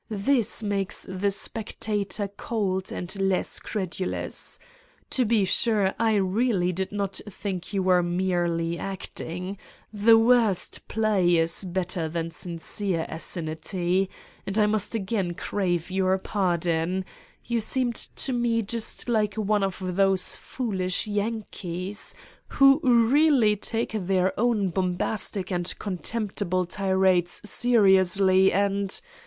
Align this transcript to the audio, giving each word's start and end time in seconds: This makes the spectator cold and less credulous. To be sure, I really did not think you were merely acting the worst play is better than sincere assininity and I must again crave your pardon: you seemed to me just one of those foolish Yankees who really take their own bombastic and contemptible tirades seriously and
This 0.09 0.63
makes 0.63 1.05
the 1.07 1.29
spectator 1.29 2.27
cold 2.27 2.91
and 2.91 3.15
less 3.17 3.59
credulous. 3.59 4.57
To 5.11 5.25
be 5.25 5.45
sure, 5.45 5.93
I 5.99 6.15
really 6.15 6.71
did 6.73 6.91
not 6.91 7.21
think 7.29 7.71
you 7.71 7.83
were 7.83 8.01
merely 8.01 8.79
acting 8.79 9.59
the 9.93 10.17
worst 10.17 10.87
play 10.87 11.37
is 11.37 11.63
better 11.63 12.09
than 12.09 12.31
sincere 12.31 13.05
assininity 13.11 14.09
and 14.47 14.57
I 14.57 14.65
must 14.65 14.95
again 14.95 15.35
crave 15.35 15.91
your 15.91 16.17
pardon: 16.17 17.05
you 17.45 17.59
seemed 17.61 17.93
to 17.95 18.33
me 18.33 18.63
just 18.63 19.07
one 19.07 19.61
of 19.61 19.77
those 19.95 20.35
foolish 20.35 21.05
Yankees 21.05 22.15
who 22.47 22.79
really 22.83 23.55
take 23.55 23.91
their 23.91 24.33
own 24.39 24.69
bombastic 24.69 25.51
and 25.51 25.71
contemptible 25.79 26.65
tirades 26.65 27.39
seriously 27.47 28.51
and 28.51 28.99